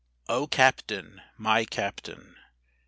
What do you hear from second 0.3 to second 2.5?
CAPTAIN! MY CAPTAIN!